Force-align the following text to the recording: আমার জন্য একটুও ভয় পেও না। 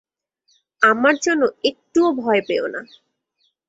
আমার 0.81 1.15
জন্য 1.21 1.43
একটুও 1.63 2.09
ভয় 2.17 2.41
পেও 2.47 2.65
না। 2.67 2.81